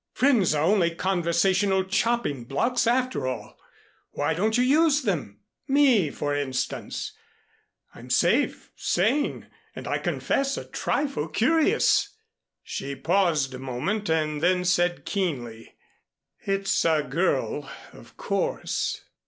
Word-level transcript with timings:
Friends 0.13 0.55
are 0.55 0.63
only 0.63 0.95
conversational 0.95 1.83
chopping 1.83 2.45
blocks 2.45 2.87
after 2.87 3.27
all. 3.27 3.59
Why 4.13 4.33
don't 4.33 4.57
you 4.57 4.63
use 4.63 5.03
them? 5.03 5.41
Me 5.67 6.09
for 6.09 6.33
instance. 6.35 7.11
I'm 7.93 8.09
safe, 8.09 8.71
sane, 8.75 9.45
and 9.75 9.87
I 9.87 9.99
confess 9.99 10.57
a 10.57 10.65
trifle 10.65 11.27
curious." 11.27 12.15
She 12.63 12.95
paused 12.95 13.53
a 13.53 13.59
moment, 13.59 14.09
and 14.09 14.41
then 14.41 14.65
said 14.65 15.05
keenly: 15.05 15.75
"It's 16.39 16.83
a 16.83 17.03
girl, 17.07 17.69
of 17.93 18.17
course." 18.17 19.03